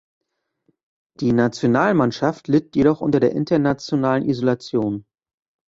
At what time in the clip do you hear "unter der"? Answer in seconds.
3.01-3.33